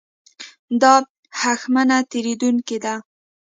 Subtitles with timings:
[0.81, 0.93] دا
[1.41, 2.95] هښمه تېرېدونکې ده.